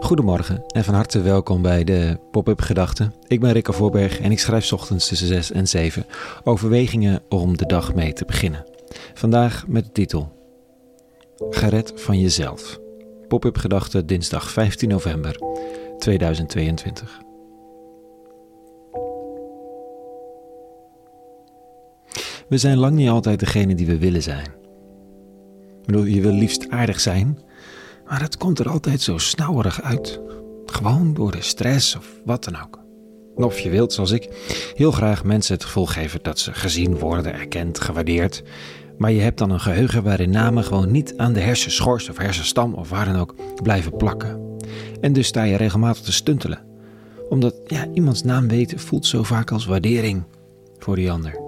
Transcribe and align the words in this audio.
Goedemorgen 0.00 0.64
en 0.66 0.84
van 0.84 0.94
harte 0.94 1.22
welkom 1.22 1.62
bij 1.62 1.84
de 1.84 2.18
Pop-up 2.30 2.60
Gedachten. 2.60 3.14
Ik 3.26 3.40
ben 3.40 3.52
Rikke 3.52 3.72
Voorberg 3.72 4.20
en 4.20 4.30
ik 4.30 4.38
schrijf 4.38 4.72
ochtends 4.72 5.08
tussen 5.08 5.26
6 5.26 5.52
en 5.52 5.68
7 5.68 6.06
overwegingen 6.44 7.22
om 7.28 7.56
de 7.56 7.66
dag 7.66 7.94
mee 7.94 8.12
te 8.12 8.24
beginnen. 8.24 8.64
Vandaag 9.14 9.66
met 9.66 9.84
de 9.84 9.92
titel 9.92 10.32
Gered 11.50 11.92
van 11.94 12.20
jezelf. 12.20 12.78
Pop-up 13.28 13.56
Gedachten 13.56 14.06
dinsdag 14.06 14.50
15 14.50 14.88
november 14.88 15.36
2022. 15.98 17.20
We 22.48 22.58
zijn 22.58 22.78
lang 22.78 22.94
niet 22.94 23.08
altijd 23.08 23.38
degene 23.40 23.74
die 23.74 23.86
we 23.86 23.98
willen 23.98 24.22
zijn. 24.22 24.62
Ik 25.84 26.06
je 26.06 26.20
wil 26.20 26.32
liefst 26.32 26.70
aardig 26.70 27.00
zijn, 27.00 27.38
maar 28.06 28.20
het 28.20 28.36
komt 28.36 28.58
er 28.58 28.68
altijd 28.68 29.00
zo 29.00 29.18
snauwerig 29.18 29.82
uit. 29.82 30.20
Gewoon 30.66 31.14
door 31.14 31.32
de 31.32 31.42
stress 31.42 31.96
of 31.96 32.06
wat 32.24 32.44
dan 32.44 32.62
ook. 32.62 32.82
Of 33.34 33.58
je 33.58 33.70
wilt, 33.70 33.92
zoals 33.92 34.10
ik, 34.10 34.28
heel 34.74 34.90
graag 34.90 35.24
mensen 35.24 35.54
het 35.54 35.64
gevoel 35.64 35.86
geven 35.86 36.20
dat 36.22 36.38
ze 36.38 36.52
gezien 36.52 36.98
worden, 36.98 37.34
erkend, 37.34 37.80
gewaardeerd. 37.80 38.42
Maar 38.98 39.12
je 39.12 39.20
hebt 39.20 39.38
dan 39.38 39.50
een 39.50 39.60
geheugen 39.60 40.02
waarin 40.02 40.30
namen 40.30 40.64
gewoon 40.64 40.90
niet 40.90 41.14
aan 41.16 41.32
de 41.32 41.40
hersenschors 41.40 42.08
of 42.08 42.18
hersenstam 42.18 42.74
of 42.74 42.88
waar 42.88 43.04
dan 43.04 43.16
ook 43.16 43.34
blijven 43.62 43.96
plakken. 43.96 44.40
En 45.00 45.12
dus 45.12 45.26
sta 45.26 45.42
je 45.42 45.56
regelmatig 45.56 46.02
te 46.02 46.12
stuntelen. 46.12 46.64
Omdat 47.28 47.54
ja, 47.66 47.86
iemands 47.92 48.22
naam 48.22 48.48
weten 48.48 48.78
voelt 48.78 49.06
zo 49.06 49.22
vaak 49.22 49.50
als 49.50 49.66
waardering 49.66 50.22
voor 50.78 50.96
die 50.96 51.10
ander. 51.10 51.42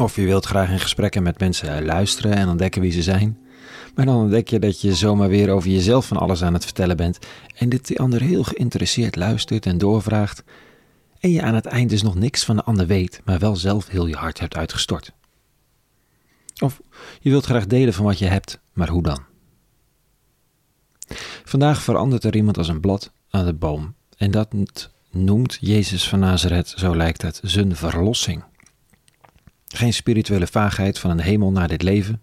Of 0.00 0.16
je 0.16 0.24
wilt 0.24 0.46
graag 0.46 0.70
in 0.70 0.80
gesprekken 0.80 1.22
met 1.22 1.38
mensen 1.38 1.84
luisteren 1.84 2.32
en 2.32 2.48
ontdekken 2.48 2.82
wie 2.82 2.92
ze 2.92 3.02
zijn. 3.02 3.38
Maar 3.94 4.06
dan 4.06 4.16
ontdek 4.16 4.48
je 4.48 4.58
dat 4.58 4.80
je 4.80 4.94
zomaar 4.94 5.28
weer 5.28 5.50
over 5.50 5.70
jezelf 5.70 6.06
van 6.06 6.16
alles 6.16 6.42
aan 6.42 6.54
het 6.54 6.64
vertellen 6.64 6.96
bent 6.96 7.18
en 7.54 7.68
dat 7.68 7.86
die 7.86 8.00
ander 8.00 8.20
heel 8.20 8.42
geïnteresseerd 8.44 9.16
luistert 9.16 9.66
en 9.66 9.78
doorvraagt. 9.78 10.44
En 11.20 11.30
je 11.30 11.42
aan 11.42 11.54
het 11.54 11.66
eind 11.66 11.90
dus 11.90 12.02
nog 12.02 12.14
niks 12.14 12.44
van 12.44 12.56
de 12.56 12.62
ander 12.62 12.86
weet, 12.86 13.20
maar 13.24 13.38
wel 13.38 13.56
zelf 13.56 13.88
heel 13.88 14.06
je 14.06 14.16
hart 14.16 14.40
hebt 14.40 14.56
uitgestort. 14.56 15.12
Of 16.58 16.80
je 17.20 17.30
wilt 17.30 17.44
graag 17.44 17.66
delen 17.66 17.94
van 17.94 18.04
wat 18.04 18.18
je 18.18 18.26
hebt, 18.26 18.60
maar 18.72 18.88
hoe 18.88 19.02
dan? 19.02 19.20
Vandaag 21.44 21.82
verandert 21.82 22.24
er 22.24 22.36
iemand 22.36 22.58
als 22.58 22.68
een 22.68 22.80
blad 22.80 23.12
aan 23.30 23.44
de 23.44 23.54
boom. 23.54 23.94
En 24.16 24.30
dat 24.30 24.54
noemt 25.10 25.58
Jezus 25.60 26.08
van 26.08 26.18
Nazareth, 26.18 26.74
zo 26.76 26.96
lijkt 26.96 27.22
het, 27.22 27.40
zijn 27.42 27.76
verlossing. 27.76 28.44
Geen 29.66 29.92
spirituele 29.92 30.46
vaagheid 30.46 30.98
van 30.98 31.10
een 31.10 31.20
hemel 31.20 31.50
naar 31.50 31.68
dit 31.68 31.82
leven. 31.82 32.22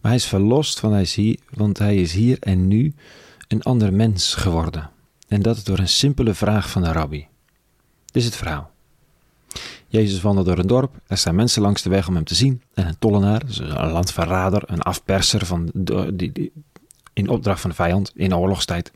Maar 0.00 0.10
hij 0.10 0.20
is 0.20 0.26
verlost, 0.26 0.80
van 0.80 0.92
hij 0.92 1.02
is 1.02 1.14
hier, 1.14 1.38
want 1.50 1.78
hij 1.78 1.96
is 1.96 2.12
hier 2.12 2.36
en 2.40 2.68
nu 2.68 2.94
een 3.48 3.62
ander 3.62 3.92
mens 3.92 4.34
geworden. 4.34 4.90
En 5.28 5.42
dat 5.42 5.64
door 5.64 5.78
een 5.78 5.88
simpele 5.88 6.34
vraag 6.34 6.70
van 6.70 6.82
de 6.82 6.92
rabbi. 6.92 7.26
Dit 8.04 8.16
is 8.16 8.24
het 8.24 8.36
verhaal. 8.36 8.70
Jezus 9.88 10.20
wandelt 10.20 10.46
door 10.46 10.58
een 10.58 10.66
dorp. 10.66 11.00
Er 11.06 11.16
staan 11.16 11.34
mensen 11.34 11.62
langs 11.62 11.82
de 11.82 11.90
weg 11.90 12.08
om 12.08 12.14
hem 12.14 12.24
te 12.24 12.34
zien. 12.34 12.62
En 12.74 12.86
een 12.86 12.98
tollenaar, 12.98 13.42
een 13.58 13.90
landverrader, 13.90 14.62
een 14.66 14.82
afperser 14.82 15.46
van 15.46 15.70
die, 16.14 16.52
in 17.12 17.28
opdracht 17.28 17.60
van 17.60 17.70
de 17.70 17.76
vijand 17.76 18.12
in 18.14 18.36
oorlogstijd. 18.36 18.92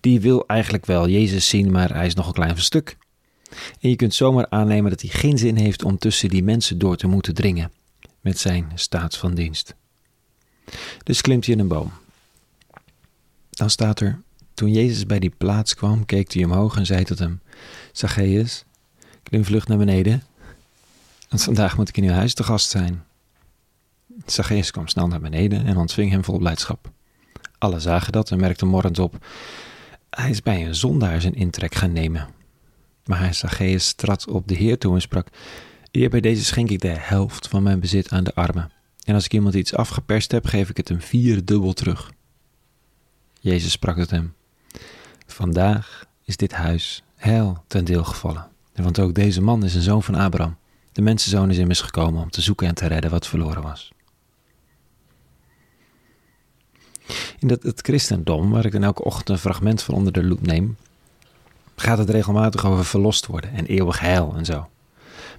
Die 0.00 0.20
wil 0.20 0.46
eigenlijk 0.46 0.86
wel 0.86 1.08
Jezus 1.08 1.48
zien, 1.48 1.70
maar 1.70 1.94
hij 1.94 2.06
is 2.06 2.14
nog 2.14 2.26
een 2.26 2.32
klein 2.32 2.58
stuk. 2.58 2.96
En 3.80 3.88
je 3.88 3.96
kunt 3.96 4.14
zomaar 4.14 4.46
aannemen 4.48 4.90
dat 4.90 5.00
hij 5.00 5.10
geen 5.10 5.38
zin 5.38 5.56
heeft 5.56 5.84
om 5.84 5.98
tussen 5.98 6.28
die 6.28 6.42
mensen 6.42 6.78
door 6.78 6.96
te 6.96 7.06
moeten 7.06 7.34
dringen 7.34 7.72
met 8.20 8.38
zijn 8.38 8.72
staat 8.74 9.16
van 9.16 9.34
dienst. 9.34 9.74
Dus 11.02 11.20
klimt 11.20 11.46
hij 11.46 11.54
in 11.54 11.60
een 11.60 11.68
boom. 11.68 11.92
Dan 13.50 13.70
staat 13.70 14.00
er, 14.00 14.20
toen 14.54 14.72
Jezus 14.72 15.06
bij 15.06 15.18
die 15.18 15.32
plaats 15.38 15.74
kwam, 15.74 16.04
keek 16.04 16.32
hij 16.32 16.44
omhoog 16.44 16.76
en 16.76 16.86
zei 16.86 17.04
tot 17.04 17.18
hem, 17.18 17.40
Zacchaeus, 17.92 18.64
klim 19.22 19.44
vlug 19.44 19.66
naar 19.66 19.78
beneden, 19.78 20.22
want 21.28 21.42
vandaag 21.42 21.76
moet 21.76 21.88
ik 21.88 21.96
in 21.96 22.04
uw 22.04 22.12
huis 22.12 22.34
te 22.34 22.42
gast 22.42 22.70
zijn. 22.70 23.04
Zacchaeus 24.26 24.70
kwam 24.70 24.88
snel 24.88 25.06
naar 25.06 25.20
beneden 25.20 25.66
en 25.66 25.76
ontving 25.76 26.10
hem 26.10 26.24
vol 26.24 26.38
blijdschap. 26.38 26.90
Alle 27.58 27.80
zagen 27.80 28.12
dat 28.12 28.30
en 28.30 28.40
merkten 28.40 28.68
morrend 28.68 28.98
op, 28.98 29.26
hij 30.10 30.30
is 30.30 30.42
bij 30.42 30.66
een 30.66 30.74
zondaar 30.74 31.20
zijn 31.20 31.34
intrek 31.34 31.74
gaan 31.74 31.92
nemen. 31.92 32.28
Maar 33.04 33.34
Zacchaeus 33.34 33.92
trad 33.92 34.28
op 34.28 34.48
de 34.48 34.54
Heer 34.54 34.78
toe 34.78 34.94
en 34.94 35.00
sprak: 35.00 35.28
Heer, 35.90 36.10
bij 36.10 36.20
deze 36.20 36.44
schenk 36.44 36.70
ik 36.70 36.80
de 36.80 36.88
helft 36.88 37.48
van 37.48 37.62
mijn 37.62 37.80
bezit 37.80 38.10
aan 38.10 38.24
de 38.24 38.34
armen. 38.34 38.70
En 39.06 39.14
als 39.14 39.24
ik 39.24 39.32
iemand 39.32 39.54
iets 39.54 39.74
afgeperst 39.74 40.30
heb, 40.32 40.46
geef 40.46 40.68
ik 40.68 40.76
het 40.76 40.88
hem 40.88 41.00
vier 41.00 41.44
dubbel 41.44 41.72
terug. 41.72 42.12
Jezus 43.40 43.72
sprak 43.72 43.96
tot 43.96 44.10
hem: 44.10 44.34
Vandaag 45.26 46.06
is 46.24 46.36
dit 46.36 46.52
huis 46.52 47.02
heil 47.14 47.64
ten 47.66 47.84
deel 47.84 48.04
gevallen. 48.04 48.48
Want 48.74 48.98
ook 48.98 49.14
deze 49.14 49.42
man 49.42 49.64
is 49.64 49.74
een 49.74 49.82
zoon 49.82 50.02
van 50.02 50.14
Abraham. 50.14 50.56
De 50.92 51.02
mensenzoon 51.02 51.50
is 51.50 51.58
immers 51.58 51.80
gekomen 51.80 52.22
om 52.22 52.30
te 52.30 52.40
zoeken 52.40 52.66
en 52.66 52.74
te 52.74 52.86
redden 52.86 53.10
wat 53.10 53.26
verloren 53.26 53.62
was. 53.62 53.92
In 57.38 57.48
het 57.48 57.80
christendom, 57.82 58.50
waar 58.50 58.64
ik 58.64 58.72
dan 58.72 58.82
elke 58.82 59.04
ochtend 59.04 59.28
een 59.28 59.38
fragment 59.38 59.82
van 59.82 59.94
onder 59.94 60.12
de 60.12 60.24
loep 60.24 60.46
neem, 60.46 60.76
gaat 61.76 61.98
het 61.98 62.10
regelmatig 62.10 62.66
over 62.66 62.84
verlost 62.84 63.26
worden 63.26 63.52
en 63.52 63.66
eeuwig 63.66 64.00
heil 64.00 64.34
en 64.36 64.44
zo. 64.44 64.68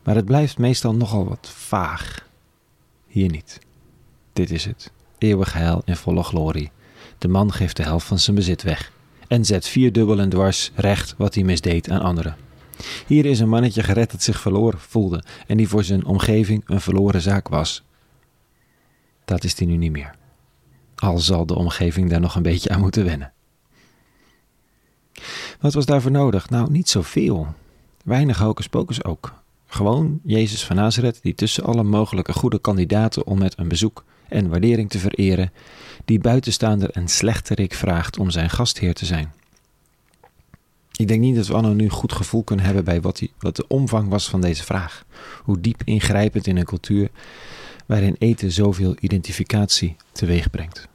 Maar 0.04 0.16
het 0.16 0.26
blijft 0.26 0.58
meestal 0.58 0.96
nogal 0.96 1.28
wat 1.28 1.50
vaag. 1.50 2.27
Hier 3.07 3.29
niet. 3.29 3.59
Dit 4.34 4.51
is 4.51 4.66
het. 4.66 4.91
Eeuwig 5.18 5.53
heil 5.53 5.81
in 5.85 5.95
volle 5.95 6.23
glorie. 6.23 6.72
De 7.18 7.28
man 7.28 7.51
geeft 7.53 7.75
de 7.78 7.84
helft 7.84 8.07
van 8.07 8.19
zijn 8.19 8.35
bezit 8.35 8.63
weg 8.63 8.91
en 9.28 9.45
zet 9.45 9.68
vierdubbel 9.68 10.19
en 10.19 10.29
dwars 10.29 10.72
recht 10.75 11.16
wat 11.18 11.35
hij 11.35 11.44
misdeed 11.44 11.90
aan 11.90 12.01
anderen. 12.01 12.35
Hier 13.07 13.25
is 13.25 13.40
een 13.40 13.50
mannetje 13.50 13.84
gered 13.84 14.12
dat 14.12 14.23
zich 14.23 14.40
verloren 14.40 14.79
voelde 14.79 15.23
en 15.47 15.57
die 15.57 15.68
voor 15.68 15.84
zijn 15.84 16.06
omgeving 16.06 16.63
een 16.66 16.81
verloren 16.81 17.22
zaak 17.22 17.47
was. 17.47 17.84
Dat 19.25 19.44
is 19.44 19.57
hij 19.57 19.68
nu 19.68 19.78
niet 19.78 19.91
meer. 19.91 20.16
Al 20.95 21.18
zal 21.18 21.45
de 21.45 21.56
omgeving 21.56 22.09
daar 22.09 22.19
nog 22.19 22.35
een 22.35 22.41
beetje 22.41 22.69
aan 22.69 22.79
moeten 22.79 23.06
wennen. 23.06 23.34
Wat 25.59 25.74
was 25.74 25.85
daarvoor 25.85 26.12
nodig? 26.12 26.50
Nou, 26.50 26.72
niet 26.72 26.89
zoveel. 26.89 27.47
Weinig 28.03 28.38
hocus 28.38 28.68
pocus 28.68 29.03
ook. 29.03 29.34
Gewoon 29.68 30.20
Jezus 30.24 30.66
van 30.66 30.76
Nazareth, 30.76 31.20
die 31.22 31.36
tussen 31.36 31.64
alle 31.64 31.84
mogelijke 31.84 32.34
goede 32.34 32.60
kandidaten 32.60 33.26
om 33.26 33.38
met 33.38 33.58
een 33.58 33.68
bezoek 33.68 34.04
en 34.30 34.50
waardering 34.50 34.90
te 34.90 35.00
vereren, 35.00 35.52
die 36.06 36.20
buitenstaander 36.20 36.90
en 36.90 37.08
slechterik 37.08 37.74
vraagt 37.74 38.20
om 38.20 38.30
zijn 38.30 38.50
gastheer 38.50 38.94
te 38.94 39.06
zijn. 39.06 39.34
Ik 40.96 41.08
denk 41.08 41.22
niet 41.22 41.36
dat 41.36 41.48
we 41.48 41.54
allemaal 41.54 41.74
nu 41.74 41.90
goed 41.90 42.14
gevoel 42.14 42.44
kunnen 42.44 42.66
hebben 42.66 42.84
bij 42.84 43.02
wat, 43.02 43.18
die, 43.18 43.32
wat 43.40 43.56
de 43.56 43.68
omvang 43.68 44.10
was 44.10 44.30
van 44.30 44.42
deze 44.42 44.64
vraag. 44.64 45.06
Hoe 45.44 45.60
diep 45.60 45.82
ingrijpend 45.84 46.48
in 46.48 46.58
een 46.58 46.66
cultuur 46.66 47.10
waarin 47.86 48.16
eten 48.20 48.52
zoveel 48.52 48.96
identificatie 49.00 49.96
teweeg 50.12 50.50
brengt. 50.50 50.88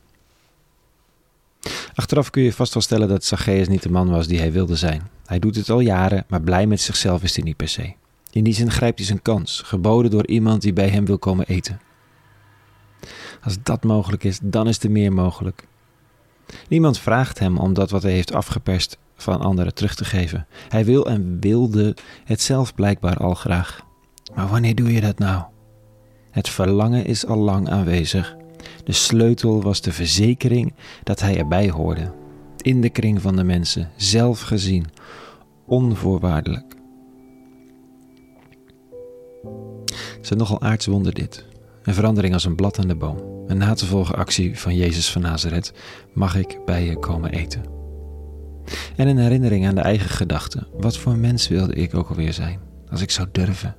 Achteraf 1.94 2.30
kun 2.30 2.42
je 2.42 2.52
vast 2.52 2.74
wel 2.74 2.82
stellen 2.82 3.08
dat 3.08 3.24
Zacchaeus 3.24 3.68
niet 3.68 3.82
de 3.82 3.90
man 3.90 4.10
was 4.10 4.26
die 4.26 4.38
hij 4.38 4.52
wilde 4.52 4.76
zijn. 4.76 5.08
Hij 5.26 5.38
doet 5.38 5.56
het 5.56 5.70
al 5.70 5.80
jaren, 5.80 6.24
maar 6.28 6.42
blij 6.42 6.66
met 6.66 6.80
zichzelf 6.80 7.22
is 7.22 7.36
hij 7.36 7.44
niet 7.44 7.56
per 7.56 7.68
se. 7.68 7.94
In 8.32 8.44
die 8.44 8.54
zin 8.54 8.70
grijpt 8.70 8.98
hij 8.98 9.06
zijn 9.06 9.22
kans, 9.22 9.60
geboden 9.60 10.10
door 10.10 10.26
iemand 10.26 10.62
die 10.62 10.72
bij 10.72 10.88
hem 10.88 11.04
wil 11.04 11.18
komen 11.18 11.46
eten. 11.46 11.80
Als 13.42 13.56
dat 13.62 13.84
mogelijk 13.84 14.24
is, 14.24 14.38
dan 14.42 14.68
is 14.68 14.82
er 14.82 14.90
meer 14.90 15.12
mogelijk. 15.12 15.66
Niemand 16.68 16.98
vraagt 16.98 17.38
hem 17.38 17.58
om 17.58 17.72
dat 17.72 17.90
wat 17.90 18.02
hij 18.02 18.12
heeft 18.12 18.34
afgeperst 18.34 18.98
van 19.16 19.40
anderen 19.40 19.74
terug 19.74 19.94
te 19.94 20.04
geven. 20.04 20.46
Hij 20.68 20.84
wil 20.84 21.06
en 21.06 21.40
wilde 21.40 21.96
het 22.24 22.40
zelf 22.40 22.74
blijkbaar 22.74 23.16
al 23.16 23.34
graag. 23.34 23.80
Maar 24.34 24.48
wanneer 24.48 24.74
doe 24.74 24.92
je 24.92 25.00
dat 25.00 25.18
nou? 25.18 25.42
Het 26.30 26.48
verlangen 26.48 27.04
is 27.04 27.26
al 27.26 27.38
lang 27.38 27.68
aanwezig. 27.68 28.36
De 28.84 28.92
sleutel 28.92 29.62
was 29.62 29.80
de 29.80 29.92
verzekering 29.92 30.74
dat 31.02 31.20
hij 31.20 31.38
erbij 31.38 31.70
hoorde. 31.70 32.12
In 32.56 32.80
de 32.80 32.90
kring 32.90 33.20
van 33.20 33.36
de 33.36 33.44
mensen, 33.44 33.90
zelf 33.96 34.40
gezien, 34.40 34.86
onvoorwaardelijk. 35.66 36.81
Een 40.30 40.36
nogal 40.36 40.60
aardswonder 40.60 41.14
dit. 41.14 41.44
Een 41.82 41.94
verandering 41.94 42.34
als 42.34 42.44
een 42.44 42.54
blad 42.54 42.78
aan 42.78 42.88
de 42.88 42.94
boom. 42.94 43.44
Een 43.46 43.56
na 43.56 43.74
te 43.74 43.86
volgen 43.86 44.14
actie 44.14 44.58
van 44.58 44.76
Jezus 44.76 45.10
van 45.10 45.22
Nazareth. 45.22 45.72
Mag 46.12 46.36
ik 46.36 46.58
bij 46.64 46.84
je 46.84 46.98
komen 46.98 47.30
eten? 47.30 47.62
En 48.96 49.08
een 49.08 49.18
herinnering 49.18 49.66
aan 49.66 49.74
de 49.74 49.80
eigen 49.80 50.10
gedachten. 50.10 50.66
Wat 50.78 50.96
voor 50.96 51.16
mens 51.16 51.48
wilde 51.48 51.74
ik 51.74 51.94
ook 51.94 52.08
alweer 52.08 52.32
zijn? 52.32 52.60
Als 52.90 53.00
ik 53.00 53.10
zou 53.10 53.28
durven. 53.32 53.76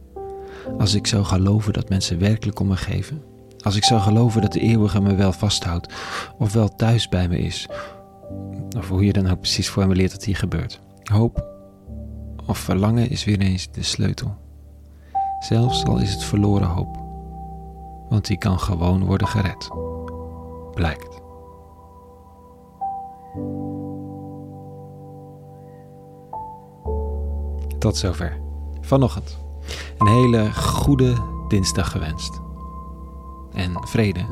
Als 0.78 0.94
ik 0.94 1.08
zou 1.08 1.24
geloven 1.24 1.74
dat 1.74 1.90
mensen 1.90 2.20
werkelijk 2.20 2.60
om 2.60 2.68
me 2.68 2.78
geven. 2.78 3.22
Als 3.60 3.76
ik 3.76 3.84
zou 3.84 4.02
geloven 4.02 4.42
dat 4.42 4.54
de 4.54 4.60
eeuwige 4.60 5.02
me 5.02 5.16
wel 5.16 5.32
vasthoudt. 5.32 5.94
Of 6.38 6.54
wel 6.54 6.76
thuis 6.76 7.10
bij 7.10 7.28
me 7.28 7.38
is. 7.38 7.68
Of 8.78 8.90
hoe 8.90 9.06
je 9.06 9.14
dan 9.14 9.30
ook 9.30 9.40
precies 9.40 9.70
formuleert 9.70 10.12
dat 10.12 10.24
hier 10.24 10.38
gebeurt. 10.38 10.80
Hoop 11.04 11.52
of 12.46 12.58
verlangen 12.58 13.10
is 13.10 13.24
weer 13.24 13.40
eens 13.40 13.72
de 13.72 13.84
sleutel 13.84 14.43
zelfs 15.44 15.86
al 15.86 15.98
is 15.98 16.12
het 16.12 16.24
verloren 16.24 16.68
hoop. 16.68 16.98
Want 18.10 18.26
die 18.26 18.38
kan 18.38 18.60
gewoon 18.60 19.06
worden 19.06 19.28
gered, 19.28 19.70
blijkt. 20.74 21.22
Tot 27.80 27.98
zover. 27.98 28.42
Vanochtend. 28.82 29.38
Een 29.98 30.08
hele 30.08 30.54
goede 30.54 31.16
dinsdag 31.48 31.92
gewenst. 31.92 32.42
En 33.54 33.88
vrede. 33.88 34.26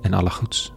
En 0.00 0.12
alle 0.12 0.30
goeds. 0.30 0.72